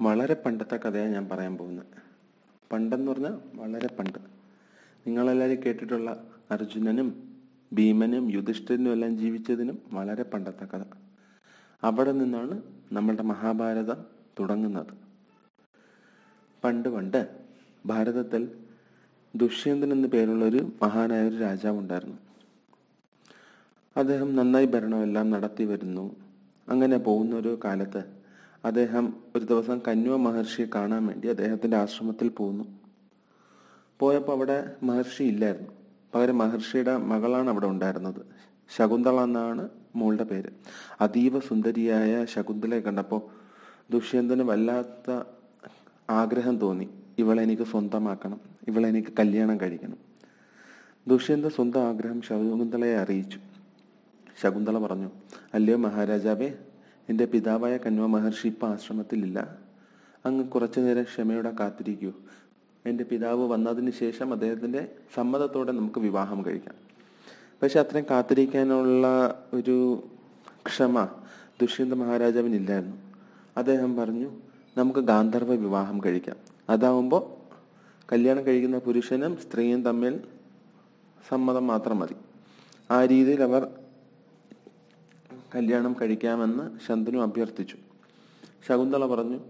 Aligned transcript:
വളരെ 0.00 0.34
പണ്ടത്തെ 0.34 0.76
കഥയാണ് 0.76 1.12
ഞാൻ 1.12 1.28
പറയാൻ 1.28 1.56
പോകുന്നത്. 1.56 1.86
പണ്ടെന്ന് 2.72 3.12
പറഞ്ഞാൽ 3.12 3.38
വളരെ 3.54 3.88
പണ്ട്. 3.88 4.18
നിങ്ങളെല്ലാവരും 5.06 5.62
കേട്ടിട്ടുള്ള 5.66 6.30
അർജുനനും 6.50 7.36
ഭീമനും 7.72 8.32
യുധിഷ്ഠിരനും 8.32 8.92
എല്ലാം 8.92 9.18
ജീവിച്ചതിനും 9.18 9.78
വളരെ 9.92 10.22
പണ്ടത്തെ 10.22 10.64
കഥ. 10.64 10.82
അവിടെ 11.82 12.12
നിന്നാണ് 12.12 12.62
നമ്മളുടെ 12.92 13.22
മഹാഭാരതം 13.22 14.04
തുടങ്ങുന്നത്. 14.40 15.08
പണ്ട് 16.64 16.88
പണ്ട് 16.88 17.40
ഭാരതത്തിൽ 17.86 18.48
ദുഷ്യന്തൻ 19.36 19.92
എന്ന 19.92 20.06
പേരുള്ള 20.06 20.44
ഒരു 20.44 20.72
മഹാനായ 20.82 21.28
ഒരു 21.28 21.36
രാജാവ് 21.36 21.78
ഉണ്ടായിരുന്നു. 21.78 22.16
അദ്ദേഹം 23.96 24.36
നന്നായി 24.36 24.66
ഭരണമെല്ലാം 24.66 25.30
നടത്തി 25.30 25.64
വരുന്നു. 25.64 26.16
അങ്ങനെ 26.68 26.98
പോകുന്ന 26.98 27.36
ഒരു 27.36 27.58
കാലത്ത് 27.64 28.17
അദ്ദേഹം 28.64 29.14
ഒരു 29.36 29.44
ദിവസം 29.44 29.80
കന്വ 29.88 30.16
മഹർഷിയെ 30.16 30.66
കാണാൻ 30.74 31.06
വേണ്ടി 31.06 31.28
അദ്ദേഹത്തിന്റെ 31.28 31.76
ആശ്രമത്തിൽ 31.76 32.28
പോകുന്നു 32.28 32.64
പോയപ്പോൾ 34.00 34.32
അവിടെ 34.32 34.76
മഹർഷി 34.82 35.22
ഇല്ലായിരുന്നു. 35.22 35.68
പകരം 36.14 36.38
മഹർഷിയുടെ 36.38 36.96
മകളാണ് 36.96 37.50
അവിടെ 37.50 37.66
ഉണ്ടായിരുന്നത്. 37.66 38.26
ശകുന്തള 38.76 39.24
എന്നാണ് 39.24 39.68
മോളുടെ 39.96 40.24
പേര്. 40.24 40.50
അതീവ 41.00 41.40
സുന്ദരിയായ 41.40 42.24
ശകുന്തളയെ 42.24 42.80
കണ്ടപ്പോൾ 42.80 43.20
ദുഷ്യന്തന് 43.90 44.42
വല്ലാത്ത 44.42 45.24
ആഗ്രഹം 46.10 46.56
തോന്നി. 46.56 46.88
ഇവളെ 47.18 47.42
എനിക്ക് 47.42 47.62
സ്വന്തമാക്കണം. 47.62 48.40
ഇവളെ 48.68 48.88
എനിക്ക് 48.88 49.08
കല്യാണം 49.18 49.60
കഴിക്കണം. 49.60 49.96
ദുഷ്യന്ത 51.08 51.46
സ്വന്തം 51.46 51.80
ആഗ്രഹം 51.80 52.22
ശകുന്തളയെ 52.22 52.96
അറിയിച്ചു. 52.96 53.40
ശകുന്തള 54.42 54.78
പറഞ്ഞു 54.78 55.10
അല്ലയോ 55.54 55.76
മഹാരാജാവേ 55.76 56.52
എന്റെ 57.08 57.24
പിതാവായ 57.24 57.76
കന്വ 57.76 58.06
മഹർഷി 58.06 58.46
ഇപ്പം 58.46 58.68
ആശ്രമത്തിലില്ല. 58.68 59.58
അങ്ങ് 60.26 60.48
കുറച്ചു 60.48 60.80
നേരം 60.80 61.02
ക്ഷമയോടെ 61.02 61.52
കാത്തിരിക്കൂ. 61.60 62.12
എന്റെ 62.86 63.04
പിതാവ് 63.04 63.48
വന്നതിന് 63.48 63.90
ശേഷം 63.90 64.32
അദ്ദേഹത്തിന്റെ 64.32 64.88
സമ്മതത്തോടെ 65.14 65.72
നമുക്ക് 65.72 65.98
വിവാഹം 65.98 66.44
കഴിക്കാം. 66.44 66.74
പക്ഷെ 67.62 67.80
അത്രയും 67.80 68.06
കാത്തിരിക്കാനുള്ള 68.10 69.06
ഒരു 69.54 70.04
ക്ഷമ 70.66 71.04
ദുഷ്യന്ത 71.60 71.94
മഹാരാജാവിനില്ലായിരുന്നു. 71.94 72.96
അദ്ദേഹം 73.56 73.96
പറഞ്ഞു 73.96 74.30
നമുക്ക് 74.76 75.00
ഗാന്ധർവ 75.00 75.54
വിവാഹം 75.54 76.04
കഴിക്കാം. 76.04 76.36
അതാവുമ്പോൾ 76.68 77.38
കല്യാണം 78.12 78.46
കഴിക്കുന്ന 78.46 78.78
പുരുഷനും 78.78 79.36
സ്ത്രീയും 79.36 79.82
തമ്മിൽ 79.82 80.20
സമ്മതം 81.28 81.66
മാത്രം 81.66 81.98
മതി. 81.98 82.14
ആ 82.90 83.04
രീതിയിൽ 83.04 83.42
അവർ 83.42 83.68
കല്യാണം 85.54 85.96
കഴിക്കാമെന്ന് 86.00 86.78
ശന്തനു 86.86 87.18
അഭ്യർത്ഥിച്ചു. 87.18 87.76
ശകുന്തള 88.68 89.06
പറഞ്ഞു 89.06 89.40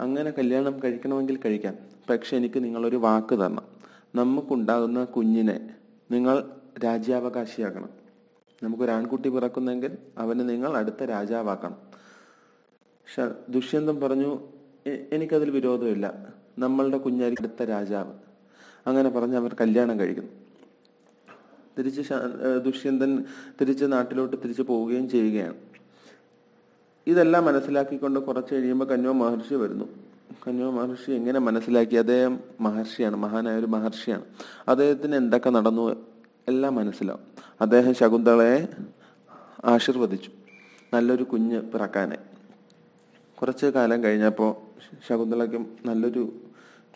അങ്ങനെ 0.00 0.30
കല്യാണം 0.30 0.82
കഴിക്കണമെങ്കിൽ 0.82 1.40
കഴിക്കാം. 1.44 1.74
പക്ഷെ 2.10 2.36
എനിക്ക് 2.36 2.64
നിങ്ങളൊരു 2.64 2.96
വാക്ക് 2.96 3.34
തരണം. 3.34 3.62
നമുക്കുണ്ടാകുന്ന 4.14 5.04
കുഞ്ഞിനെ 5.04 5.70
നിങ്ങൾ 6.10 6.50
രാജ്യാവകാശിയാക്കണം. 6.84 7.88
നമുക്കൊരു 8.62 8.90
ആൺകുട്ടി 8.90 9.28
പിറക്കുന്നെങ്കിൽ 9.28 9.98
അവന് 10.18 10.48
നിങ്ങൾ 10.48 10.76
അടുത്ത 10.76 11.04
രാജാവാക്കണം. 11.04 11.76
ദുഷ്യന്തം 13.48 14.00
പറഞ്ഞു 14.00 14.40
എനിക്കതിൽ 15.12 15.50
വിരോധമില്ല. 15.50 16.26
നമ്മളുടെ 16.58 16.98
കുഞ്ഞായിരിക്കും 16.98 17.44
അടുത്ത 17.44 17.68
രാജാവ്. 17.68 18.12
അങ്ങനെ 18.86 19.10
പറഞ്ഞ് 19.10 19.36
അവർ 19.36 19.56
കല്യാണം 19.60 20.00
കഴിക്കുന്നു. 20.00 20.43
തിരിച്ച് 21.78 22.02
ദുഷ്യന്തൻ 22.64 23.24
തിരിച്ച് 23.60 23.84
നാട്ടിലോട്ട് 23.84 24.36
തിരിച്ചു 24.44 24.62
പോവുകയും 24.62 25.10
ചെയ്യുകയാണ്. 25.10 25.54
ഇതെല്ലാം 27.06 27.44
മനസ്സിലാക്കിക്കൊണ്ട് 27.44 28.20
കുറച്ച് 28.20 28.54
കഴിയുമ്പോൾ 28.54 28.84
കന്വ 28.84 29.12
മഹർഷി 29.12 29.54
വരുന്നു. 29.54 29.84
കന്വ 30.46 30.70
മഹർഷി 30.70 31.10
എങ്ങനെ 31.10 31.40
മനസ്സിലാക്കി? 31.40 31.94
അദ്ദേഹം 31.94 32.40
മഹർഷിയാണ് 32.60 33.16
മഹാനായ 33.16 33.58
ഒരു 33.58 33.66
മഹർഷിയാണ്. 33.66 34.24
അദ്ദേഹത്തിന് 34.68 35.16
എന്തൊക്കെ 35.16 35.50
നടന്നു 35.50 36.06
എല്ലാം 36.48 36.74
മനസ്സിലാവും. 36.74 37.22
അദ്ദേഹം 37.60 37.94
ശകുന്തളയെ 37.94 38.68
ആശീർവദിച്ചു. 39.64 40.30
നല്ലൊരു 40.94 41.24
കുഞ്ഞ് 41.24 41.60
പിറക്കാനെ 41.72 42.18
കുറച്ച് 43.40 43.66
കാലം 43.66 44.04
കഴിഞ്ഞപ്പോൾ 44.04 44.52
ശകുന്തളയ്ക്കും 45.08 45.76
നല്ലൊരു 45.86 46.32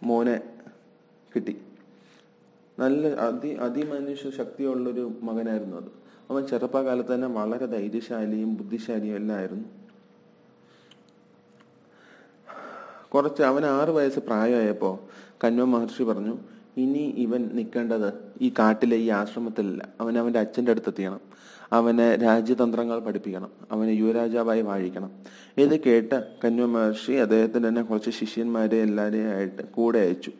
മോനെ 0.02 0.40
കിട്ടി. 1.34 1.56
നല്ല 2.78 3.06
അതി 3.06 3.48
അതിമനുഷ്യ 3.48 4.30
ശക്തിയുള്ളൊരു 4.30 5.12
മകനായിരുന്നു 5.22 5.76
അത്. 5.76 5.84
അവൻ 6.30 6.46
ചെറുപ്പകാലത്ത് 6.46 7.14
തന്നെ 7.14 7.28
വളരെ 7.28 7.66
ധൈര്യശാലിയും 7.66 8.56
ബുദ്ധിശാലിയും 8.56 9.16
എല്ലാം 9.16 9.38
ആയിരുന്നു. 9.38 9.64
കുറച്ച് 13.14 13.42
അവൻ 13.42 13.64
ആറു 13.64 13.92
വയസ്സ് 13.92 14.20
പ്രായമായപ്പോൾ 14.20 14.98
കന്വ 15.44 15.64
മഹർഷി 15.64 16.02
പറഞ്ഞു 16.02 16.38
ഇനി 16.76 17.14
ഇവൻ 17.18 17.50
നിൽക്കേണ്ടത് 17.52 18.12
ഈ 18.40 18.52
കാട്ടിലെ 18.58 18.96
ഈ 18.96 19.08
ആശ്രമത്തിലല്ല. 19.08 19.88
അവൻ 20.00 20.18
അവന്റെ 20.18 20.38
അച്ഛന്റെ 20.38 20.70
അടുത്തെത്തിയണം. 20.70 21.20
അവനെ 21.72 22.16
രാജ്യതന്ത്രങ്ങൾ 22.16 22.98
പഠിപ്പിക്കണം. 22.98 23.50
അവനെ 23.72 23.90
യുവരാജാവായി 23.90 24.60
വാഴിക്കണം. 24.60 25.10
ഇത് 25.58 25.80
കേട്ട് 25.80 26.36
കന്വ 26.44 26.64
മഹർഷി 26.64 27.12
അദ്ദേഹത്തിന് 27.12 27.68
തന്നെ 27.68 27.82
കുറച്ച് 27.82 28.10
ശിഷ്യന്മാരെ 28.10 28.76
എല്ലാവരെയും 28.76 29.30
ആയിട്ട് 29.30 29.62
കൂടെ 29.62 29.98
അയച്ചു. 29.98 30.32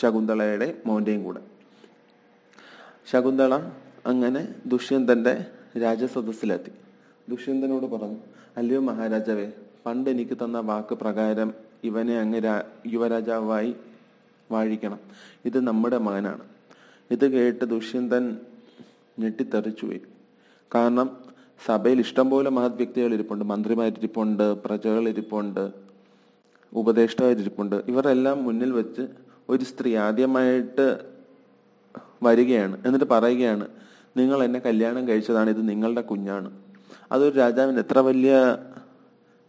ശകുന്തളയുടെ 0.00 0.78
മോന്റെയും 0.86 1.24
കൂടെ. 1.24 1.49
ശകുന്തള 3.06 3.54
അങ്ങനെ 4.06 4.54
ദുഷ്യന്തന്റെ 4.66 5.46
രാജസദസ്സിലെത്തി. 5.78 6.70
ദുഷ്യന്തനോട് 7.28 7.86
പറഞ്ഞു 7.86 8.16
അല്ലയോ 8.56 8.80
മഹാരാജാവേ 8.80 9.48
പണ്ട് 9.86 10.10
എനിക്ക് 10.10 10.36
തന്ന 10.44 10.58
വാക്ക് 10.58 10.94
പ്രകാരം 10.94 11.54
ഇവനെ 11.84 12.20
അങ്ങ് 12.20 12.62
യുവരാജാവായി 12.86 13.74
വാഴിക്കണം. 14.50 15.00
ഇത് 15.44 15.66
നമ്മുടെ 15.66 15.98
മകനാണ്. 15.98 16.40
ഇത് 17.10 17.32
കേട്ട് 17.32 17.64
ദുഷ്യന്തൻ 17.64 18.38
ഞെട്ടിത്തെറിച്ചുപോയി 19.18 20.00
കാരണം 20.74 21.16
സഭയിൽ 21.66 22.00
ഇഷ്ടംപോലെ 22.00 22.50
മഹത് 22.50 22.76
വ്യക്തികൾ 22.76 23.14
ഇരിപ്പുണ്ട്. 23.14 23.44
മന്ത്രിമാരിരിപ്പുണ്ട് 23.44 24.62
പ്രജകൾ 24.64 25.08
ഇരിപ്പുണ്ട് 25.08 25.70
ഉപദേഷ്ടാവരിപ്പുണ്ട് 26.72 27.76
ഇവരെല്ലാം 27.88 28.44
മുന്നിൽ 28.44 28.72
വെച്ച് 28.72 29.02
ഒരു 29.48 29.64
സ്ത്രീ 29.64 29.96
ആദ്യമായിട്ട് 29.96 30.86
വരികയാണ്. 32.22 32.78
എന്നിട്ട് 32.86 33.04
പറയുകയാണ് 33.04 33.68
നിങ്ങൾ 34.16 34.44
എന്നെ 34.44 34.60
കല്യാണം 34.60 35.08
കഴിച്ചതാണ് 35.08 35.50
ഇത് 35.50 35.68
നിങ്ങളുടെ 35.68 36.00
കുഞ്ഞാണ്. 36.00 36.50
അതൊരു 37.12 37.34
രാജാവിന് 37.34 37.78
എത്ര 37.78 37.98
വലിയ 37.98 38.56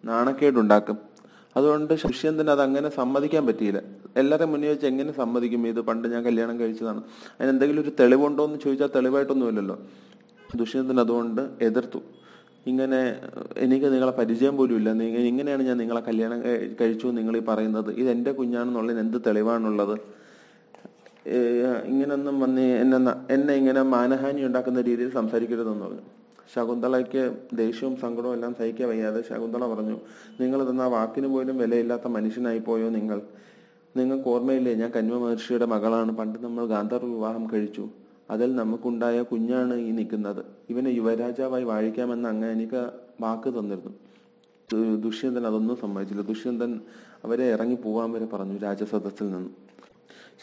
നാണക്കേടുണ്ടാക്കും. 0.06 0.98
അതുകൊണ്ട് 1.58 1.94
ശിഷ്യന്തന് 1.94 2.50
അത് 2.50 2.62
അങ്ങനെ 2.62 2.90
സമ്മതിക്കാൻ 2.90 3.46
പറ്റിയില്ല. 3.48 3.82
എല്ലാവരും 4.18 4.52
മുന്നേ 4.52 4.68
വെച്ച് 4.70 4.86
എങ്ങനെ 4.86 5.12
സമ്മതിക്കും? 5.12 5.68
ഇത് 5.68 5.82
പണ്ട് 5.82 6.08
ഞാൻ 6.08 6.24
കല്യാണം 6.24 6.60
കഴിച്ചതാണ്. 6.60 6.98
അതിന് 7.40 7.50
എന്തെങ്കിലും 7.50 7.82
ഒരു 7.82 7.92
തെളിവുണ്ടോ 8.00 8.46
എന്ന് 8.46 8.60
ചോദിച്ചാൽ 8.60 8.90
തെളിവായിട്ടൊന്നുമില്ലല്ലോ 8.96 9.80
ദുഷ്യന്തൻ 10.56 11.00
അതുകൊണ്ട് 11.00 11.42
എതിർത്തു. 11.62 12.00
ഇങ്ങനെ 12.68 13.20
എനിക്ക് 13.58 13.86
നിങ്ങളെ 13.86 14.12
പരിചയം 14.12 14.58
പോലും 14.58 14.76
ഇല്ല. 14.76 14.90
ഇങ്ങനെയാണ് 15.04 15.64
ഞാൻ 15.64 15.78
നിങ്ങളെ 15.78 16.02
കല്യാണം 16.02 16.42
കഴിച്ചു 16.82 17.08
നിങ്ങൾ 17.08 17.38
ഈ 17.38 17.40
പറയുന്നത്. 17.40 17.94
ഇത് 17.94 18.10
എന്റെ 18.10 18.32
കുഞ്ഞാണെന്നുള്ളതിന് 18.32 19.02
എന്ത് 19.02 19.18
തെളിവാണുള്ളത്? 19.28 20.00
ഇങ്ങനൊന്നും 21.90 22.40
വന്ന് 22.40 22.62
എന്നെ 22.62 22.98
എന്നെ 23.34 23.54
ഇങ്ങനെ 23.54 23.82
മാനഹാനി 23.82 24.42
ഉണ്ടാക്കുന്ന 24.46 24.82
രീതിയിൽ 24.82 25.10
സംസാരിക്കരുതെന്ന് 25.12 25.86
പറഞ്ഞു. 25.86 26.06
ശകുന്തളയ്ക്ക് 26.54 27.22
ദേഷ്യവും 27.54 27.96
സങ്കടവും 27.98 28.34
എല്ലാം 28.34 28.54
സഹിക്കാൻ 28.60 28.90
വയ്യാതെ 28.90 29.22
ശകുന്തള 29.30 29.68
പറഞ്ഞു 29.74 29.98
നിങ്ങൾ 30.42 30.70
തന്ന 30.70 30.84
വാക്കിന് 30.84 31.28
പോലും 31.28 31.58
വിലയില്ലാത്ത 31.58 32.08
മനുഷ്യനായി 32.08 32.60
പോയോ 32.60 32.90
നിങ്ങൾ? 32.90 33.22
നിങ്ങൾക്ക് 33.98 34.30
ഓർമ്മയില്ലേ 34.30 34.74
ഞാൻ 34.74 34.92
കന്വ 34.92 35.16
മഹർഷിയുടെ 35.24 35.66
മകളാണ്. 35.66 36.12
പണ്ട് 36.12 36.40
നമ്മൾ 36.44 36.66
ഗാന്ധർവ 36.66 37.08
വിവാഹം 37.08 37.48
കഴിച്ചു. 37.54 37.90
അതിൽ 38.32 38.56
നമുക്കുണ്ടായ 38.56 39.22
കുഞ്ഞാണ് 39.22 39.74
ഈ 39.74 39.92
നിൽക്കുന്നത്. 39.92 40.46
ഇവനെ 40.70 40.90
യുവരാജാവായി 40.90 41.64
വാഴിക്കാമെന്ന് 41.64 42.30
അങ്ങ് 42.30 42.52
എനിക്ക് 42.52 42.82
വാക്ക് 43.22 43.50
തന്നിരുന്നു. 43.50 43.94
ദുഷ്യന്തൻ 45.06 45.48
അതൊന്നും 45.48 45.78
സമ്മതിച്ചില്ല. 45.78 46.22
ദുഷ്യന്തൻ 46.22 46.80
അവരെ 47.26 47.46
ഇറങ്ങി 47.54 47.76
പോവാൻ 47.76 48.12
വരെ 48.12 48.26
പറഞ്ഞു 48.26 48.58
രാജസദസ്സിൽ 48.58 49.32
നിന്ന്. 49.32 49.52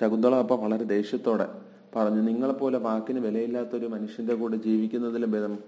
ശകുന്തള 0.00 0.34
അപ്പ 0.34 0.54
വളരെ 0.54 0.84
ദേഷ്യത്തോടെ 0.84 1.48
പറഞ്ഞു 1.96 2.20
നിങ്ങളെപ്പോലെ 2.20 2.78
വാക്കിന് 2.78 3.20
വിലയില്ലാത്ത 3.20 3.68
ഒരു 3.72 3.86
മനുഷ്യന്റെ 3.86 4.34
കൂടെ 4.34 4.56
ജീവിക്കുന്നതിലും 4.56 5.30
ഭേദം 5.30 5.58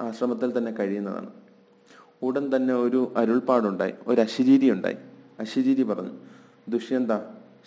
ആശ്രമത്തിൽ 0.00 0.58
തന്നെ 0.58 0.72
കഴിയുന്നതാണ്. 0.72 1.30
ഉടൻ 2.22 2.56
തന്നെ 2.56 2.74
ഒരു 2.74 3.12
അരുൾപ്പാടുണ്ടായി 3.16 3.92
ഒരു 4.06 4.20
അശിരീരി 4.20 4.70
ഉണ്ടായി. 4.70 4.96
അശിരീരി 5.40 5.82
പറഞ്ഞു 5.82 6.10
ദുഷ്യന്ത 6.68 7.12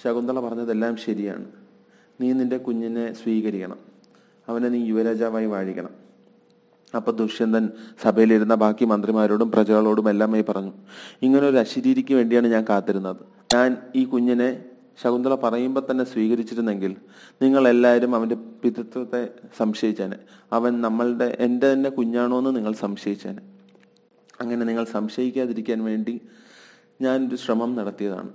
ശകുന്തള 0.04 0.40
പറഞ്ഞതെല്ലാം 0.40 0.98
ശരിയാണ്. 0.98 1.46
നീ 2.22 2.32
നിന്റെ 2.32 2.58
കുഞ്ഞിനെ 2.58 3.14
സ്വീകരിക്കണം. 3.14 3.78
അവനെ 4.50 4.70
നീ 4.70 4.86
യുവരാജാവായി 4.86 5.46
വാഴിക്കണം. 5.46 6.06
അപ്പൊ 6.96 7.12
ദുഷ്യന്തൻ 7.12 7.70
സഭയിലിരുന്ന 8.02 8.56
ബാക്കി 8.56 8.86
മന്ത്രിമാരോടും 8.86 9.52
പ്രജകളോടും 9.52 10.10
എല്ലാമായി 10.10 10.46
പറഞ്ഞു 10.50 10.72
ഇങ്ങനെ 11.22 11.48
ഒരു 11.48 11.58
അശിരീരിക്ക് 11.58 12.14
വേണ്ടിയാണ് 12.14 12.48
ഞാൻ 12.48 12.66
കാത്തിരുന്നത്. 12.70 13.16
ഞാൻ 13.56 13.78
ഈ 13.96 14.06
കുഞ്ഞിനെ 14.06 14.66
ശകുന്തള 15.02 15.36
പറയുമ്പോൾ 15.36 15.88
തന്നെ 15.92 16.04
സ്വീകരിച്ചിരുന്നെങ്കിൽ 16.04 16.96
നിങ്ങൾ 17.42 17.68
എല്ലാവരും 17.68 18.16
അവന്റെ 18.16 18.36
പിതൃത്വത്തെ 18.36 19.30
സംശയിച്ചേനെ. 19.58 20.18
അവൻ 20.52 20.82
നമ്മളുടെ 20.82 21.38
എന്റെ 21.40 21.74
തന്നെ 21.74 21.90
കുഞ്ഞാണോ 21.90 22.38
എന്ന് 22.38 22.56
നിങ്ങൾ 22.56 22.74
സംശയിച്ചേനെ. 22.74 23.42
അങ്ങനെ 24.42 24.66
നിങ്ങൾ 24.66 24.84
സംശയിക്കാതിരിക്കാൻ 24.86 25.84
വേണ്ടി 25.84 26.22
ഞാനൊരു 27.02 27.36
ശ്രമം 27.36 27.76
നടത്തിയതാണ്. 27.76 28.30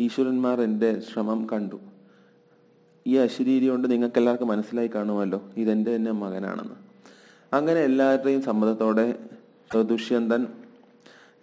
ഈശ്വരന്മാർ 0.00 0.60
എന്റെ 0.60 1.00
ശ്രമം 1.00 1.46
കണ്ടു. 1.52 1.80
ഈ 3.06 3.16
അശരീരി 3.16 3.66
കൊണ്ട് 3.66 3.90
നിങ്ങൾക്ക് 3.90 4.18
എല്ലാവർക്കും 4.18 4.48
മനസ്സിലായി 4.48 4.90
കാണുമല്ലോ 4.94 5.42
ഇതെന്റെ 5.56 5.96
തന്നെ 5.96 6.10
മകനാണെന്ന്. 6.10 6.74
അങ്ങനെ 7.52 7.80
എല്ലാവരുടെയും 7.80 8.42
സമ്മതത്തോടെ 8.42 9.18
ദുഷ്യന്തൻ 9.82 10.46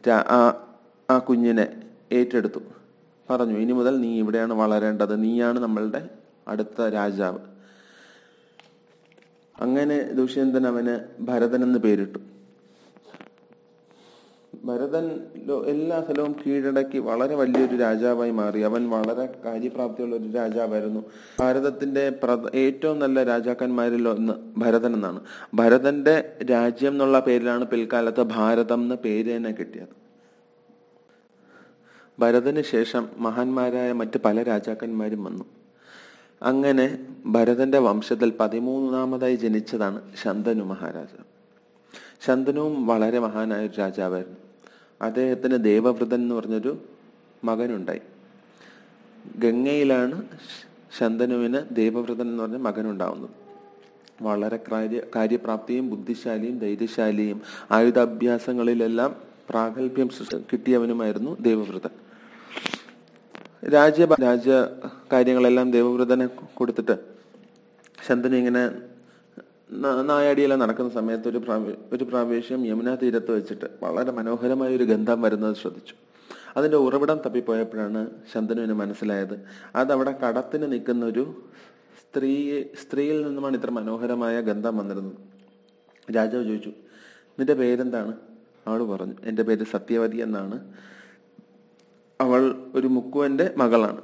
ആ 0.10 0.66
ആ 1.10 1.18
കുഞ്ഞിനെ 1.18 1.68
ഏറ്റെടുത്തു. 2.12 2.60
പറഞ്ഞു 3.30 3.58
ഇനി 3.58 3.72
മുതൽ 3.72 4.02
നീ 4.02 4.20
ഇവിടെയാണ് 4.20 4.54
വളരേണ്ടത്. 4.54 5.24
നീയാണ് 5.24 5.60
നമ്മളുടെ 5.60 6.10
അടുത്ത 6.48 6.82
രാജാവ്. 6.82 7.40
അങ്ങനെ 9.62 10.04
ദുഷ്യന്തൻ 10.14 10.68
അവന് 10.68 11.22
ഭരതൻ 11.22 11.64
എന്ന് 11.64 11.80
പേരിട്ടു. 11.80 12.20
ഭരതൻ 14.66 15.06
എല്ലാ 15.66 16.02
സ്ഥലവും 16.02 16.36
കീഴടക്കി 16.46 16.98
വളരെ 16.98 17.36
വലിയൊരു 17.36 17.76
രാജാവായി 17.76 18.32
മാറി. 18.32 18.60
അവൻ 18.60 18.90
വളരെ 18.90 19.36
കാര്യപ്രാപ്തിയുള്ള 19.46 20.16
ഒരു 20.16 20.32
രാജാവായിരുന്നു. 20.32 21.02
ഭാരതത്തിന്റെ 21.40 22.14
ഏറ്റവും 22.56 23.00
നല്ല 23.00 23.24
രാജാക്കന്മാരിൽ 23.24 24.08
ഒന്ന് 24.10 24.34
ഭരതൻ 24.58 24.94
എന്നാണ്. 24.94 25.20
ഭരതന്റെ 25.54 26.38
രാജ്യം 26.52 26.92
എന്നുള്ള 26.92 27.20
പേരിലാണ് 27.20 27.66
പിൽക്കാലത്ത് 27.66 28.24
ഭാരതം 28.24 28.82
എന്ന 28.82 28.96
പേര് 28.96 29.36
തന്നെ 29.36 29.52
കിട്ടിയത്. 29.52 30.07
ഭരതന് 32.20 32.62
ശേഷം 32.62 33.10
മഹാന്മാരായ 33.18 33.92
മറ്റ് 33.92 34.20
പല 34.26 34.44
രാജാക്കന്മാരും 34.44 35.24
വന്നു. 35.24 35.44
അങ്ങനെ 36.42 37.00
ഭരതന്റെ 37.26 37.78
വംശത്തിൽ 37.78 38.34
പതിമൂന്നാമതായി 38.40 39.36
ജനിച്ചതാണ് 39.36 40.02
ശന്തനു 40.24 40.64
മഹാരാജ. 40.64 41.22
ശന്തനുവും 42.26 42.88
വളരെ 42.88 43.20
മഹാനായ 43.20 43.66
ഒരു 43.66 43.74
രാജാവായിരുന്നു. 43.80 44.38
അദ്ദേഹത്തിന് 45.02 45.64
ദേവവ്രതൻ 45.64 46.16
എന്ന് 46.16 46.36
പറഞ്ഞൊരു 46.36 46.78
മകനുണ്ടായി. 47.44 48.02
ഗംഗയിലാണ് 49.38 50.22
ശന്തനുവിന് 50.98 51.76
ദേവവ്രതൻ 51.76 52.22
എന്ന് 52.22 52.44
പറഞ്ഞ 52.44 52.58
മകനുണ്ടാവുന്നത്. 52.58 53.30
വളരെ 54.22 54.60
കാര്യ 54.72 55.02
കാര്യപ്രാപ്തിയും 55.16 55.90
ബുദ്ധിശാലിയും 55.90 56.60
ധൈര്യശാലിയും 56.60 57.42
ആയുധാഭ്യാസങ്ങളിലെല്ലാം 57.72 59.16
പ്രാഗൽഭ്യം 59.50 60.10
കിട്ടിയവനുമായിരുന്നു 60.54 61.38
ദേവവ്രതൻ. 61.40 62.07
രാജ്യ 63.66 64.08
രാജ്യ 64.22 64.68
കാര്യങ്ങളെല്ലാം 65.14 65.72
ദേവവ്രതനെ 65.72 66.28
കൊടുത്തിട്ട് 66.28 67.00
ശന്തനു 68.08 68.36
ഇങ്ങനെ 68.36 68.72
നായാടിയെല്ലാം 70.02 70.60
നടക്കുന്ന 70.60 70.92
സമയത്ത് 70.92 71.28
ഒരു 71.28 71.38
പ്രാവ- 71.38 71.76
ഒരു 71.94 72.04
പ്രാവശ്യം 72.04 72.66
യമുനാ 72.66 72.96
തീരത്ത് 72.96 73.32
വെച്ചിട്ട് 73.32 73.66
വളരെ 73.84 74.12
മനോഹരമായ 74.12 74.76
ഒരു 74.76 74.84
ഗന്ധം 74.84 75.22
വരുന്നത് 75.22 75.56
ശ്രദ്ധിച്ചു. 75.56 75.96
അതിന്റെ 76.58 76.78
ഉറവിടം 76.78 77.18
തപ്പിപ്പോയപ്പോഴാണ് 77.18 78.08
ശന്തനുവിന് 78.34 78.74
മനസ്സിലായത്. 78.74 79.40
അതവിടെ 79.76 80.12
കടത്തിന് 80.12 80.72
നിൽക്കുന്ന 80.72 81.06
ഒരു 81.06 81.44
സ്ത്രീ 82.02 82.64
സ്ത്രീയിൽ 82.64 83.22
നിന്നുമാണ് 83.22 83.58
ഇത്ര 83.58 83.70
മനോഹരമായ 83.70 84.42
ഗന്ധം 84.42 84.78
വന്നിരുന്നത്. 84.78 85.16
രാജാവ് 86.16 86.44
ചോദിച്ചു 86.44 86.70
നിന്റെ 87.40 87.54
പേരെന്താണ്? 87.54 88.14
അവൾ 88.68 88.84
പറഞ്ഞു 88.84 89.14
എന്റെ 89.24 89.44
പേര് 89.44 89.64
സത്യവതി 89.64 90.18
എന്നാണ്. 90.18 90.74
അവൾ 92.22 92.56
ഒരു 92.76 92.88
മുക്കുവന്റെ 92.88 93.54
മകളാണ്. 93.58 94.02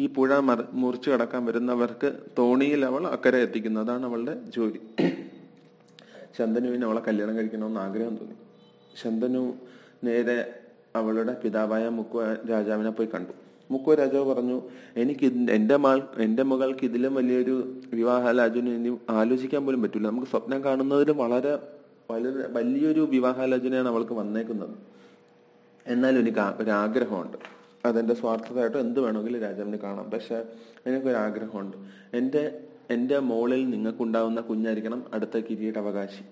ഈ 0.00 0.06
പുഴ 0.06 0.38
മറ 0.38 0.56
മുറിച്ചു 0.72 1.10
കടക്കാൻ 1.10 1.44
വരുന്നവർക്ക് 1.44 2.12
തോണിയിൽ 2.38 2.84
അവൾ 2.84 3.06
അക്കരെ 3.06 3.38
എത്തിക്കുന്നു. 3.38 3.80
അതാണ് 3.80 4.06
അവളുടെ 4.06 4.34
ജോലി. 4.56 4.80
ശന്തനുവിന് 6.38 6.84
അവളെ 6.84 7.00
കല്യാണം 7.00 7.36
കഴിക്കണമെന്ന് 7.36 7.80
ആഗ്രഹം 7.80 8.16
തോന്നി. 8.16 8.34
ശന്തനു 9.02 9.54
നേരെ 10.04 10.54
അവളുടെ 10.96 11.32
പിതാവായ 11.44 11.88
മുക്കുവ 11.88 12.36
രാജാവിനെ 12.50 12.90
പോയി 12.90 13.08
കണ്ടു. 13.14 13.32
മുക്കുവ 13.70 13.94
രാജാവ് 13.94 14.34
പറഞ്ഞു 14.34 14.62
എനിക്ക് 14.96 15.50
എന്റെ 15.50 15.76
മകൾ 15.76 16.02
എന്റെ 16.18 16.42
മകൾക്ക് 16.42 16.84
ഇതിലും 16.84 17.14
വലിയൊരു 17.14 17.74
വിവാഹാലോചന 17.94 18.68
ഇനി 18.68 18.98
ആലോചിക്കാൻ 19.10 19.66
പോലും 19.66 19.82
പറ്റില്ല 19.82 20.08
നമുക്ക് 20.08 20.26
സ്വപ്നം 20.26 20.64
കാണുന്നതിലും 20.64 21.16
വളരെ 21.16 21.58
വളരെ 22.10 22.48
വലിയൊരു 22.48 23.00
വിവാഹാലോചനയാണ് 23.00 23.88
അവൾക്ക് 23.88 24.12
വന്നേക്കുന്നത്. 24.12 24.74
എന്നാലും 25.86 26.20
എനിക്ക് 26.20 26.62
ഒരു 26.62 26.70
ആഗ്രഹമുണ്ട് 26.70 27.36
അതെന്റെ 27.86 28.14
സ്വാർത്ഥതയായിട്ടോ 28.14 28.78
എന്ത് 28.78 29.00
വേണമെങ്കിലും 29.00 29.40
രാജാവിന് 29.40 29.76
കാണാം. 29.76 30.10
പക്ഷെ 30.10 30.44
എനിക്കൊരാഗ്രഹമുണ്ട്. 30.86 31.76
എന്റെ 32.14 32.60
എന്റെ 32.90 33.18
മോളിൽ 33.18 33.70
നിങ്ങൾക്കുണ്ടാവുന്ന 33.70 34.40
കുഞ്ഞായിരിക്കണം 34.40 35.04
അടുത്ത 35.14 35.38
കിരീടാവകാശി 35.38 36.24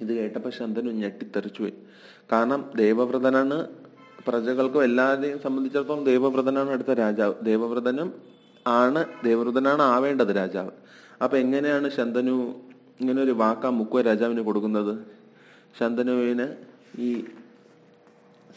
ഇത് 0.00 0.12
കേട്ടപ്പോൾ 0.12 0.50
ശന്തനു 0.50 0.90
ഞെട്ടിത്തെറിച്ചു 0.90 1.62
പോയി. 1.62 1.72
കാരണം 2.32 2.70
ദേവവ്രതനാണ് 2.76 3.68
പ്രജകൾക്കും 4.28 4.84
എല്ലാവരെയും 4.84 5.40
സംബന്ധിച്ചിടത്തോളം 5.40 6.04
ദേവവ്രതനാണ് 6.04 6.70
അടുത്ത 6.70 6.90
രാജാവ്. 6.90 7.34
ദേവവ്രതനും 7.42 8.14
ആണ് 8.66 9.04
ദേവവ്രതനാണ് 9.24 9.82
ആവേണ്ടത് 9.82 10.36
രാജാവ്. 10.36 10.70
അപ്പൊ 11.22 11.36
എങ്ങനെയാണ് 11.36 11.90
ശന്തനു 11.90 12.54
ഇങ്ങനെ 13.00 13.22
ഒരു 13.22 13.30
വാക്കാ 13.30 13.70
മുക്കുവ 13.70 14.02
രാജാവിന് 14.02 14.40
കൊടുക്കുന്നത്? 14.40 14.98
ശന്തനുവിന് 15.78 16.54
ഈ 16.98 17.24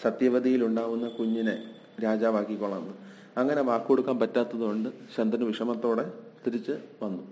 സത്യവതിയിൽ 0.01 0.65
ഉണ്ടാവുന്ന 0.65 1.07
കുഞ്ഞിനെ 1.07 1.63
രാജാവാക്കിക്കൊള്ളാം 2.03 2.95
അങ്ങനെ 3.37 3.61
വാക്കുകൊടുക്കാൻ 3.61 4.19
പറ്റാത്തതുകൊണ്ട് 4.19 4.89
ശന്തനു 5.15 5.45
വിഷമത്തോടെ 5.45 6.11
തിരിച്ച് 6.47 6.71
വന്നു. 7.03 7.23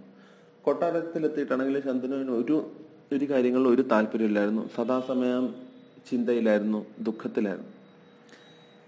കൊട്ടാരത്തിലെത്തിയിട്ടാണെങ്കിൽ 0.62 1.84
ശന്തനുവിന് 1.84 2.30
ഒരു 2.30 2.72
ഒരു 3.13 3.25
കാര്യങ്ങളിലും 3.25 3.72
ഒരു 3.72 3.81
താല്പര്യമില്ലായിരുന്നു. 3.81 4.69
സദാസമയം 4.75 5.56
ചിന്തയിലായിരുന്നു 6.10 6.86
ദുഃഖത്തിലായിരുന്നു. 7.00 7.69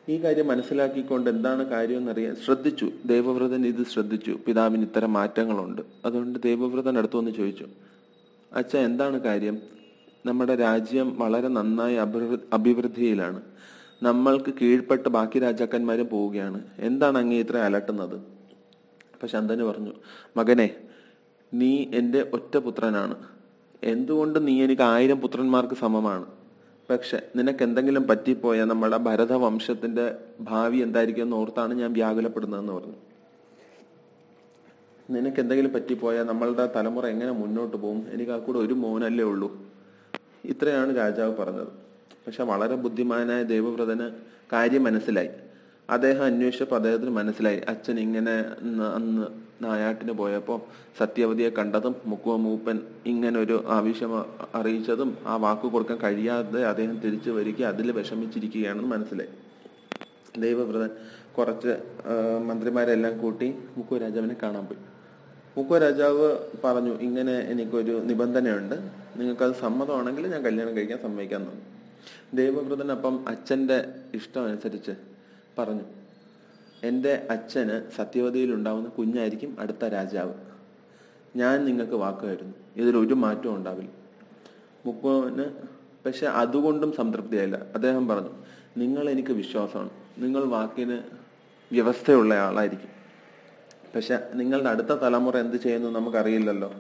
ഈ 0.10 0.24
കാര്യം 0.24 0.48
മനസ്സിലാക്കിക്കൊണ്ട് 0.48 1.30
എന്താണ് 1.30 1.70
കാര്യം 1.70 1.98
എന്നറിയാൻ 1.98 2.36
ശ്രദ്ധിച്ചു. 2.36 2.92
ദേവവ്രതൻ 3.06 3.66
ഇത് 3.66 3.86
ശ്രദ്ധിച്ചു. 3.86 4.40
പിതാവിന് 4.48 4.82
ഇത്തരം 4.82 5.14
മാറ്റങ്ങളുണ്ട്. 5.14 5.82
അതുകൊണ്ട് 6.06 6.40
ദേവവ്രതൻ 6.44 6.98
അടുത്തു 6.98 7.18
വന്ന് 7.18 7.32
ചോദിച്ചു 7.32 7.66
അച്ഛ 8.54 8.76
എന്താണ് 8.76 9.20
കാര്യം? 9.22 9.62
നമ്മുടെ 10.26 10.56
രാജ്യം 10.56 11.20
വളരെ 11.20 11.48
നന്നായി 11.48 11.96
അഭിവൃദ്ധിയിലാണ്. 12.54 13.42
നമ്മൾക്ക് 14.04 14.54
കീഴ്പ്പെട്ട് 14.62 15.10
ബാക്കി 15.10 15.40
രാജാക്കന്മാരും 15.40 16.10
പോവുകയാണ്. 16.10 16.64
എന്താണ് 16.80 17.18
അങ്ങേ 17.18 17.40
ഇത്ര 17.40 17.58
അലട്ടുന്നത്? 17.58 18.16
അപ്പൊ 19.14 19.28
ശന്തന് 19.28 19.64
പറഞ്ഞു 19.64 19.92
മകനെ 20.38 20.76
നീ 21.54 21.86
എന്റെ 21.94 22.30
ഒറ്റ 22.34 22.58
പുത്രനാണ്. 22.58 23.16
എന്തുകൊണ്ട് 23.84 24.48
നീ 24.48 24.64
എനിക്ക് 24.64 24.82
ആയിരം 24.82 25.22
പുത്രന്മാർക്ക് 25.22 25.74
സമമാണ്? 25.74 26.26
പക്ഷെ 26.90 27.22
നിനക്ക് 27.36 27.64
എന്തെങ്കിലും 27.64 28.08
പറ്റിപ്പോയാൽ 28.08 28.66
നമ്മുടെ 28.66 28.98
ഭരതവംശത്തിന്റെ 28.98 30.16
ഭാവി 30.42 30.78
എന്തായിരിക്കും 30.78 31.24
എന്ന് 31.24 31.36
ഓർത്താണ് 31.36 31.74
ഞാൻ 31.74 31.94
വ്യാകുലപ്പെടുന്നതെന്ന് 31.94 32.74
പറഞ്ഞു. 32.74 32.96
നിനക്ക് 35.10 35.40
എന്തെങ്കിലും 35.40 35.74
പറ്റിപ്പോയാൽ 35.74 36.26
നമ്മളുടെ 36.26 36.70
തലമുറ 36.76 37.06
എങ്ങനെ 37.06 37.32
മുന്നോട്ട് 37.32 37.78
പോകും? 37.78 38.08
എനിക്ക് 38.14 38.32
ആ 38.32 38.38
കൂടെ 38.38 38.60
ഒരു 38.60 38.74
മോനല്ലേ 38.74 39.26
ഉള്ളൂ. 39.26 39.74
ഇത്രയാണ് 40.46 40.98
രാജാവ് 40.98 41.34
പറഞ്ഞത്. 41.38 41.72
പക്ഷെ 42.26 42.44
വളരെ 42.44 42.76
ബുദ്ധിമാനായ 42.76 43.44
ദേവവ്രതന് 43.44 44.08
കാര്യം 44.54 44.84
മനസ്സിലായി. 44.84 45.30
അദ്ദേഹം 45.90 46.24
അന്വേഷിച്ചപ്പോൾ 46.24 46.76
അദ്ദേഹത്തിന് 46.76 47.12
മനസ്സിലായി. 47.12 47.62
അച്ഛൻ 47.70 48.00
ഇങ്ങനെ 48.00 48.36
അന്ന് 48.98 49.26
നായാട്ടിന് 49.64 50.12
പോയപ്പോൾ 50.12 50.60
സത്യവതിയെ 51.00 51.50
കണ്ടതും 51.50 51.96
മുക്കുവ 52.06 52.36
മൂപ്പൻ 52.36 52.80
ഇങ്ങനെ 53.06 53.40
ഒരു 53.40 53.64
ആവശ്യം 53.68 54.12
അറിയിച്ചതും 54.56 55.18
ആ 55.26 55.36
വാക്ക് 55.36 55.68
കൊടുക്കാൻ 55.68 55.98
കഴിയാതെ 55.98 56.66
അദ്ദേഹം 56.66 56.98
തിരിച്ചു 57.00 57.32
വരിക 57.32 57.64
അതിൽ 57.64 57.92
വിഷമിച്ചിരിക്കുകയാണെന്ന് 57.92 58.90
മനസ്സിലായി. 58.90 59.30
ദൈവവ്രതൻ 60.40 60.90
കുറച്ച് 61.38 61.74
മന്ത്രിമാരെല്ലാം 62.48 63.18
കൂട്ടി 63.18 63.48
മുക്കുവ 63.78 63.98
രാജാവിനെ 63.98 64.36
കാണാൻ 64.44 64.66
പോയി. 64.66 64.82
മുക്കുവ 65.58 65.78
രാജാവ് 65.78 66.28
പറഞ്ഞു 66.66 66.94
ഇങ്ങനെ 67.08 67.36
എനിക്കൊരു 67.40 67.92
നിബന്ധനയുണ്ട്. 67.92 69.03
നിങ്ങൾക്കത് 69.18 69.56
സമ്മതമാണെങ്കിൽ 69.56 70.28
ഞാൻ 70.28 70.44
കല്യാണം 70.44 70.76
കഴിക്കാൻ 70.76 71.02
സമ്മതിക്കാൻ 71.02 71.42
തന്നു. 71.42 71.62
ദേവവ്രതൻ 72.34 72.92
അപ്പം 72.92 73.26
അച്ഛന്റെ 73.28 73.86
ഇഷ്ടം 74.14 74.46
അനുസരിച്ച് 74.46 74.92
പറഞ്ഞു. 75.60 75.82
എന്റെ 76.84 77.28
അച്ഛന് 77.30 77.92
സത്യവതിയിൽ 77.96 78.54
ഉണ്ടാവുന്ന 78.54 78.90
കുഞ്ഞായിരിക്കും 78.90 79.56
അടുത്ത 79.60 79.86
രാജാവ്. 79.86 80.34
ഞാൻ 81.36 81.66
നിങ്ങൾക്ക് 81.66 81.94
വാക്ക് 81.94 82.20
തരുന്നു 82.20 82.54
ഇതിലൊരു 82.76 83.14
മാറ്റവും 83.14 83.56
ഉണ്ടാവില്ല. 83.56 83.90
മുക്കുവന് 84.86 85.46
പക്ഷെ 86.06 86.26
അതുകൊണ്ടും 86.28 86.94
സംതൃപ്തിയായില്ല. 86.94 87.56
അദ്ദേഹം 87.76 88.08
പറഞ്ഞു 88.08 88.30
നിങ്ങൾ 88.78 89.10
എനിക്ക് 89.10 89.30
വിശ്വാസമാണ്. 89.30 89.90
നിങ്ങൾ 90.18 90.44
വാക്കിന് 90.44 91.02
വ്യവസ്ഥയുള്ള 91.72 92.34
ആളായിരിക്കും. 92.34 92.90
പക്ഷെ 93.96 94.30
നിങ്ങളുടെ 94.34 94.70
അടുത്ത 94.70 94.88
തലമുറ 94.88 95.38
എന്ത് 95.38 95.58
ചെയ്യുന്നു 95.58 95.90
നമുക്കറിയില്ലല്ലോ. 95.90 96.74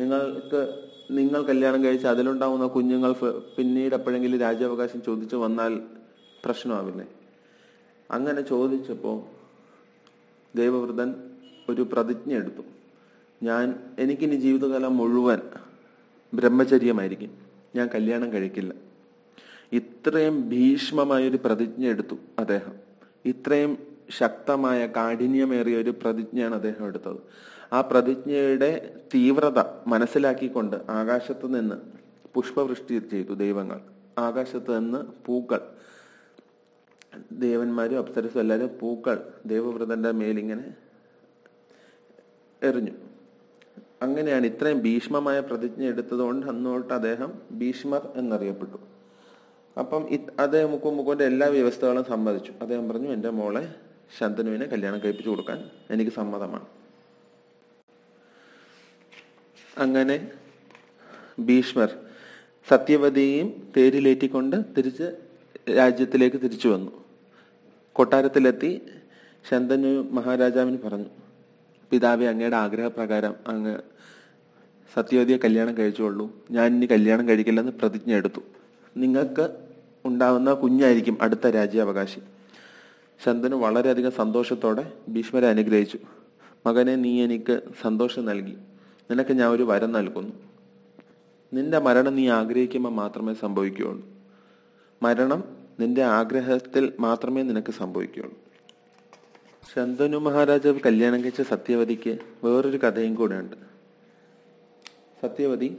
നിങ്ങൾക്ക് 0.00 0.93
നിങ്ങൾ 1.10 1.42
കല്യാണം 1.42 1.84
കഴിച്ച് 1.84 2.06
അതിലുണ്ടാവുന്ന 2.06 2.66
കുഞ്ഞുങ്ങൾ 2.66 3.12
പിന്നീട് 3.56 3.94
എപ്പോഴെങ്കിലും 3.94 4.40
രാജ്യാവകാശം 4.40 5.02
ചോദിച്ചു 5.02 5.36
വന്നാൽ 5.36 5.80
പ്രശ്നമാവില്ലേ? 6.44 7.06
അങ്ങനെ 8.10 8.40
ചോദിച്ചപ്പോൾ 8.40 9.22
ദേവവ്രതൻ 10.56 11.14
ഒരു 11.68 11.82
പ്രതിജ്ഞ 11.82 12.32
എടുത്തു. 12.32 12.62
ഞാൻ 13.42 13.74
എനിക്കിനി 13.98 14.36
ജീവിതകാലം 14.36 14.96
മുഴുവൻ 14.96 15.38
ബ്രഹ്മചര്യമായിരിക്കും. 16.34 17.38
ഞാൻ 17.76 17.90
കല്യാണം 17.94 18.32
കഴിക്കില്ല. 18.32 18.74
ഇത്രയും 19.72 20.48
ഭീഷ്മമായൊരു 20.48 21.38
പ്രതിജ്ഞ 21.44 21.86
എടുത്തു 21.86 22.16
അദ്ദേഹം. 22.38 22.72
ഇത്രയും 23.24 23.78
ശക്തമായ 24.10 24.86
കാഠിന്യമേറിയ 24.86 25.76
ഒരു 25.76 25.90
പ്രതിജ്ഞയാണ് 25.90 26.54
അദ്ദേഹം 26.54 26.86
എടുത്തത്. 26.86 27.16
ആ 27.72 27.80
പ്രതിജ്ഞയുടെ 27.80 28.94
തീവ്രത 29.14 29.58
മനസ്സിലാക്കിക്കൊണ്ട് 29.86 30.76
ആകാശത്ത് 30.88 31.54
നിന്ന് 31.54 31.74
പുഷ്പവൃഷ്ടി 32.34 32.98
ചെയ്തു 32.98 33.32
ദൈവങ്ങൾ. 33.32 33.80
ആകാശത്ത് 34.18 34.78
നിന്ന് 34.78 34.98
പൂക്കൾ. 35.26 35.60
ദേവന്മാരും 37.32 37.98
അപ്സരസും 37.98 38.40
എല്ലാവരും 38.40 38.70
പൂക്കൾ 38.80 39.32
ദേവവ്രതന്റെ 39.46 40.10
മേലിങ്ങനെ 40.10 40.74
എറിഞ്ഞു. 42.62 42.92
അങ്ങനെയാണ് 44.02 44.46
ഇത്രയും 44.46 44.82
ഭീഷ്മമായ 44.82 45.40
പ്രതിജ്ഞ 45.40 45.84
എടുത്തതുകൊണ്ട് 45.84 46.46
അന്നോട്ട് 46.46 46.94
അദ്ദേഹം 46.94 47.32
ഭീഷ്മർ 47.52 48.08
എന്നറിയപ്പെട്ടു. 48.16 48.76
അപ്പം 49.78 50.08
അദ്ദേഹം 50.40 50.70
മുക്കു 50.70 50.88
മുക്കുവിന്റെ 50.88 51.24
എല്ലാ 51.24 51.46
വ്യവസ്ഥകളും 51.46 52.04
സമ്മതിച്ചു. 52.04 52.52
അദ്ദേഹം 52.62 52.88
പറഞ്ഞു 52.88 53.08
എന്റെ 53.08 53.30
മോളെ 53.30 53.74
ശന്തനുവിനെ 54.18 54.66
കല്യാണം 54.66 54.98
കഴിപ്പിച്ചു 54.98 55.30
കൊടുക്കാൻ 55.30 55.70
എനിക്ക് 55.90 56.10
സമ്മതമാണ്. 56.10 56.66
അങ്ങനെ 59.78 60.28
ഭീഷ്മർ 61.40 61.90
സത്യവതിയെയും 62.68 63.72
തേരിലേറ്റിക്കൊണ്ട് 63.76 64.56
തിരിച്ച് 64.76 65.16
രാജ്യത്തിലേക്ക് 65.76 66.36
തിരിച്ചു 66.36 66.68
വന്നു. 66.68 66.90
കൊട്ടാരത്തിലെത്തി 67.92 68.82
ശന്തനു 69.50 70.08
മഹാരാജാവിന് 70.10 70.78
പറഞ്ഞു 70.78 71.10
പിതാവെ 71.90 72.26
അങ്ങയുടെ 72.26 72.56
ആഗ്രഹപ്രകാരം 72.56 73.34
അങ്ങ് 73.46 73.78
സത്യവതിയെ 74.94 75.36
കല്യാണം 75.36 75.78
കഴിച്ചുകൊള്ളൂ 75.78 76.30
ഞാൻ 76.50 76.74
ഇനി 76.74 76.86
കല്യാണം 76.86 77.28
കഴിക്കില്ലെന്ന് 77.28 77.72
പ്രതിജ്ഞ 77.72 78.12
എടുത്തു. 78.12 78.40
നിങ്ങൾക്ക് 78.96 79.56
ഉണ്ടാവുന്ന 80.04 80.52
കുഞ്ഞായിരിക്കും 80.52 81.18
അടുത്ത 81.20 81.46
രാജ്യാവകാശി. 81.46 82.20
ശന്തനു 83.24 83.56
വളരെയധികം 83.56 84.12
സന്തോഷത്തോടെ 84.12 84.92
ഭീഷ്മരെ 85.08 85.46
അനുഗ്രഹിച്ചു. 85.48 85.98
മകനെ 86.66 86.96
നീ 86.96 87.24
എനിക്ക് 87.24 87.60
സന്തോഷം 87.82 88.24
നൽകി. 88.24 88.56
നിനക്ക് 89.10 89.32
ഞാൻ 89.32 89.48
ഒരു 89.48 89.62
വരം 89.62 89.92
നൽകുന്നു. 89.92 90.32
നിന്റെ 91.52 91.78
മരണം 91.78 92.16
നീ 92.16 92.28
ആഗ്രഹിക്കുമ്പോൾ 92.28 92.90
മാത്രമേ 92.90 93.34
സംഭവിക്കുകയുള്ളൂ. 93.34 94.08
മരണം 95.02 95.44
നിന്റെ 95.80 96.02
ആഗ്രഹത്തിൽ 96.02 96.92
മാത്രമേ 97.00 97.42
നിനക്ക് 97.42 97.72
സംഭവിക്കുകയുള്ളൂ. 97.72 98.38
ശന്തനു 99.74 100.18
മഹാരാജാവ് 100.18 100.80
കല്യാണം 100.86 101.24
കഴിച്ച 101.24 101.42
സത്യവതിക്ക് 101.42 102.18
വേറൊരു 102.44 102.76
കഥയും 102.76 103.14
കൂടെ 103.14 103.34
ഉണ്ട് 103.34 103.56
സത്യവതി 105.22 105.76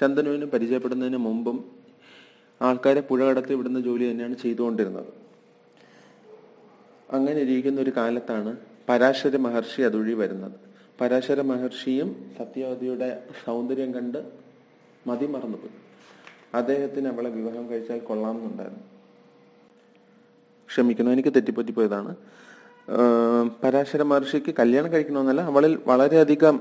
ശന്തനുവിന് 0.00 0.44
പരിചയപ്പെടുന്നതിന് 0.44 1.16
മുമ്പും 1.16 1.64
ആൾക്കാരെ 2.62 3.00
പുഴ 3.00 3.24
കടത്തി 3.24 3.54
വിടുന്ന 3.54 3.80
ജോലി 3.80 4.10
തന്നെയാണ് 4.10 4.36
ചെയ്തുകൊണ്ടിരുന്നത്. 4.36 5.06
അങ്ങനെ 7.10 7.40
ഇരിക്കുന്ന 7.40 7.80
ഒരു 7.80 7.92
കാലത്താണ് 7.96 8.56
പരാശര 8.88 9.36
മഹർഷി 9.36 9.82
അതുവഴി 9.82 10.14
വരുന്നത്. 10.14 10.67
പരാശര 11.00 11.40
മഹർഷിയും 11.40 12.08
സത്യവതിയുടെ 12.38 13.22
സൗന്ദര്യം 13.44 13.94
കണ്ട് 13.94 14.18
മതി 15.06 15.26
മറന്നുപോയി. 15.26 15.74
അദ്ദേഹത്തിന് 16.54 17.08
അവളെ 17.08 17.30
വിവാഹം 17.30 17.70
കഴിച്ചാൽ 17.70 17.98
കൊള്ളാമെന്നുണ്ടായിരുന്നു 17.98 18.84
ക്ഷമിക്കണം 20.68 21.12
എനിക്ക് 21.12 21.28
തെറ്റിപ്പറ്റിപ്പോയതാണ് 21.28 22.16
പരാശര 23.64 24.02
മഹർഷിക്ക് 24.02 24.54
കല്യാണം 24.58 24.92
കഴിക്കണമെന്നല്ല 24.92 25.40
അവളിൽ 25.40 25.78
വളരെയധികം 25.86 26.60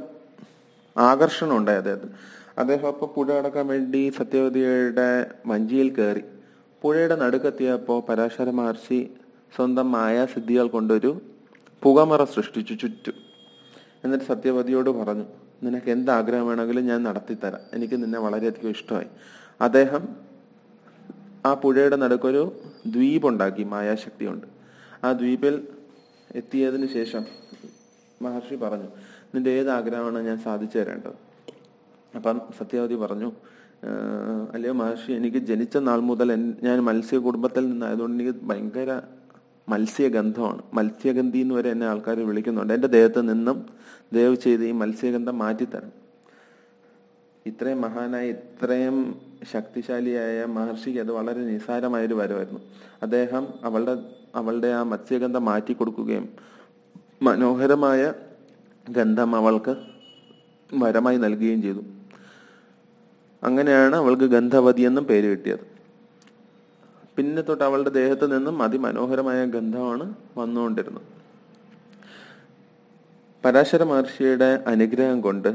ആകർഷണം 0.97 1.57
ഉണ്ടായി 1.57 1.77
അദ്ദേഹത്തിന്. 1.77 2.11
അദ്ദേഹം 2.59 2.87
അപ്പോൾ 2.87 3.05
പുഴ 3.05 3.33
അടക്കാൻ 3.33 3.67
വേണ്ടി 3.67 4.09
സത്യവതിയുടെ 4.17 5.31
വഞ്ചിയിൽ 5.45 5.89
കയറി. 5.89 6.23
പുഴയുടെ 6.81 7.15
നടുക്കെത്തിയപ്പോൾ 7.15 8.01
പരാശര 8.09 8.49
മഹർഷി 8.49 8.99
സ്വന്തം 9.55 9.91
മായാസിദ്ധികൾ 9.91 10.67
കൊണ്ടൊരു 10.67 11.21
പുകമറ 11.83 12.23
സൃഷ്ടിച്ചു 12.23 12.73
ചുറ്റും. 12.73 13.26
എന്നിട്ട് 14.03 14.25
സത്യവതിയോട് 14.25 14.89
പറഞ്ഞു 14.99 15.25
നിനക്ക് 15.65 15.89
എന്ത് 15.95 16.11
ആഗ്രഹം 16.11 16.45
വേണമെങ്കിലും 16.47 16.83
ഞാൻ 16.91 16.99
നടത്തിത്തരാം. 17.03 17.61
എനിക്ക് 17.75 17.95
നിന്നെ 18.03 18.19
വളരെയധികം 18.25 18.71
ഇഷ്ടമായി. 18.77 19.09
അദ്ദേഹം 19.67 20.03
ആ 21.45 21.51
പുഴയുടെ 21.63 21.97
നടുക്കൊരു 22.03 22.43
ദ്വീപ് 22.93 23.25
ഉണ്ടാക്കി 23.29 23.63
മായാശക്തി 23.73 24.25
കൊണ്ട് 24.29 24.47
ആ 25.05 25.09
ദ്വീപിൽ 25.21 25.55
എത്തിയതിന് 26.35 26.87
ശേഷം 26.97 27.23
മഹർഷി 28.21 28.55
പറഞ്ഞു 28.63 28.89
നിന്റെ 29.33 29.51
ഏത് 29.59 29.69
ആഗ്രഹമാണ് 29.77 30.19
ഞാൻ 30.27 30.37
സാധിച്ചു 30.45 30.77
തരേണ്ടത്? 30.77 31.17
അപ്പം 32.17 32.37
സത്യവതി 32.59 32.95
പറഞ്ഞു 33.03 33.29
അല്ലയോ 34.55 34.73
മഹർഷി 34.73 35.11
എനിക്ക് 35.19 35.37
ജനിച്ച 35.49 35.77
നാൾ 35.87 35.99
മുതൽ 36.09 36.29
ഞാൻ 36.67 36.77
മത്സ്യ 36.87 37.17
കുടുംബത്തിൽ 37.25 37.63
നിന്നായതുകൊണ്ട് 37.71 38.15
എനിക്ക് 38.17 38.39
ഭയങ്കര 38.49 38.91
മത്സ്യഗന്ധമാണ്. 39.69 40.61
മത്സ്യഗന്ധി 40.73 41.37
എന്ന് 41.37 41.55
വരെ 41.55 41.69
എന്നെ 41.69 41.87
ആൾക്കാർ 41.87 42.19
വിളിക്കുന്നുണ്ട്. 42.27 42.73
എന്റെ 42.73 42.87
ദേഹത്ത് 42.87 43.29
നിന്നും 43.29 43.65
ദയവ് 44.13 44.35
ചെയ്ത് 44.35 44.65
ഈ 44.65 44.71
മത്സ്യഗന്ധം 44.71 45.37
മാറ്റിത്തരണം. 45.37 46.07
ഇത്രയും 47.45 47.81
മഹാനായ 47.81 48.29
ഇത്രയും 48.29 49.21
ശക്തിശാലിയായ 49.51 50.45
മഹർഷിക്ക് 50.45 50.99
അത് 50.99 51.11
വളരെ 51.11 51.39
നിസ്സാരമായൊരു 51.39 52.13
വരവായിരുന്നു. 52.13 52.59
അദ്ദേഹം 53.01 53.47
അവളുടെ 53.63 53.97
അവളുടെ 54.35 54.67
ആ 54.67 54.83
മത്സ്യഗന്ധം 54.83 55.45
മാറ്റി 55.45 55.73
കൊടുക്കുകയും 55.73 56.29
മനോഹരമായ 57.21 58.13
ഗന്ധം 58.89 59.35
അവൾക്ക് 59.35 59.75
വരമായി 60.73 61.17
നൽകുകയും 61.17 61.61
ചെയ്തു. 61.61 61.79
അങ്ങനെയാണ് 63.43 63.95
അവൾക്ക് 63.95 64.23
ഗന്ധവതി 64.23 64.81
എന്നും 64.81 65.03
പേര് 65.03 65.25
കിട്ടിയത്. 65.25 65.76
പിന്നെ 67.17 67.41
തൊട്ട് 67.41 67.63
അവളുടെ 67.63 67.89
ദേഹത്ത് 67.89 68.37
നിന്നും 68.37 68.63
അതിമനോഹരമായ 68.63 69.45
ഗന്ധമാണ് 69.45 70.13
വന്നുകൊണ്ടിരുന്നത്. 70.37 71.01
പരാശര 73.45 73.83
മഹർഷിയുടെ 73.83 74.63
അനുഗ്രഹം 74.67 75.21
കൊണ്ട് 75.21 75.49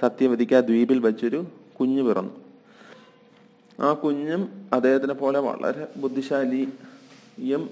സത്യവതിക്ക് 0.00 0.54
ആ 0.54 0.60
ദ്വീപിൽ 0.60 0.98
വെച്ചൊരു 0.98 1.46
കുഞ്ഞ് 1.80 2.02
പിറന്നു. 2.02 2.34
ആ 3.80 3.92
കുഞ്ഞും 3.92 4.42
അദ്ദേഹത്തിനെ 4.72 5.14
പോലെ 5.14 5.38
വളരെ 5.38 5.86
ബുദ്ധിശാലിയും 5.96 7.70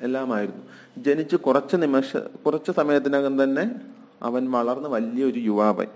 എല്ലാമായിരുന്നു. 0.00 0.62
ജനിച്ച് 0.98 1.36
കുറച്ച് 1.36 1.76
നിമിഷ 1.76 2.16
കുറച്ച് 2.16 2.72
സമയത്തിനകം 2.72 3.42
തന്നെ 3.42 3.64
അവൻ 4.22 4.50
വളർന്ന് 4.50 4.88
വലിയൊരു 4.88 5.40
യുവാവായി. 5.40 5.88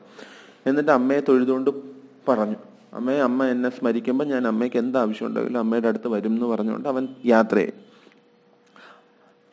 എന്നിട്ട് 0.67 0.91
അമ്മയെ 0.91 1.21
തൊഴുതുകൊണ്ട് 1.21 1.71
പറഞ്ഞു 2.29 2.57
അമ്മയെ 2.95 3.21
അമ്മ 3.21 3.45
എന്നെ 3.45 3.71
സ്മരിക്കുമ്പോൾ 3.71 4.25
ഞാൻ 4.25 4.47
അമ്മയ്ക്ക് 4.47 4.77
എന്ത് 4.77 4.99
ആവശ്യം 4.99 5.27
ഉണ്ടെങ്കിലും 5.27 5.59
അമ്മയുടെ 5.59 5.89
അടുത്ത് 5.89 6.09
വരും 6.09 6.29
എന്ന് 6.29 6.47
പറഞ്ഞുകൊണ്ട് 6.47 6.89
അവൻ 6.89 7.09
യാത്രയായി. 7.27 7.73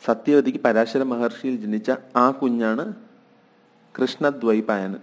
സത്യവതിക്ക് 0.05 0.59
പരാശര 0.59 1.03
മഹർഷിയിൽ 1.03 1.55
ജനിച്ച 1.55 1.91
ആ 2.15 2.31
കുഞ്ഞാണ് 2.31 2.93
കൃഷ്ണദ്വൈപായനൻ 4.01 4.95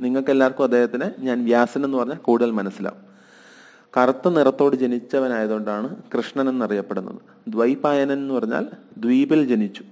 നിങ്ങൾക്ക് 0.00 0.30
എല്ലാവർക്കും 0.30 0.64
അദ്ദേഹത്തിന് 0.64 1.10
ഞാൻ 1.18 1.44
വ്യാസൻ 1.44 1.84
എന്ന് 1.84 1.98
പറഞ്ഞാൽ 1.98 2.16
കൂടുതൽ 2.16 2.50
മനസ്സിലാവും. 2.50 3.12
കറുത്ത 3.98 4.28
നിറത്തോട് 4.28 4.76
ജനിച്ചവനായതുകൊണ്ടാണ് 4.76 5.96
കൃഷ്ണൻ 6.16 6.48
എന്നറിയപ്പെടുന്നത് 6.48 7.18
ദ്വൈപായനൻ 7.48 8.12
എന്ന് 8.12 8.34
പറഞ്ഞാൽ 8.34 8.66
ദ്വീപിൽ 8.98 9.46
ജനിച്ചു. 9.46 9.84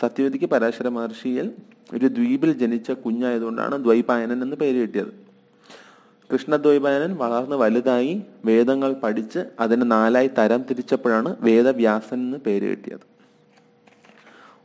സത്യവതിക്ക് 0.00 0.44
പരാശര 0.44 0.88
മഹർഷിയിൽ 0.88 1.52
ഒരു 1.94 2.06
ദ്വീപിൽ 2.06 2.52
ജനിച്ച 2.52 2.90
കുഞ്ഞായതുകൊണ്ടാണ് 2.90 3.84
ദ്വൈപായനൻ 3.84 4.42
എന്ന് 4.42 4.56
പേര് 4.56 4.76
കിട്ടിയത്. 4.76 5.31
കൃഷ്ണദ്വൈപായനൻ 6.32 7.16
വളർന്ന് 7.16 7.56
വലുതായി 7.56 8.22
വേദങ്ങൾ 8.44 8.92
പഠിച്ച് 8.92 9.38
അതിനെ 9.60 9.84
നാലായി 9.84 10.30
തരം 10.38 10.62
തിരിച്ചപ്പോഴാണ് 10.62 11.36
വേദവ്യാസൻ 11.40 12.16
എന്ന് 12.16 12.38
പേര് 12.38 12.70
കിട്ടിയത്. 12.70 13.00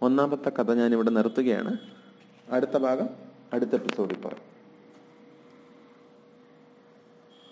ഒന്നാമത്തെ 0.02 0.50
കഥ 0.50 0.72
ഞാൻ 0.72 0.94
ഇവിടെ 0.94 1.10
നിർത്തുകയാണ്. 1.10 1.78
അടുത്ത 2.52 2.78
ഭാഗം 2.78 3.10
അടുത്ത 3.54 3.70
എപ്പിസോഡിൽ 3.74 4.16
പറയാം. 4.16 4.57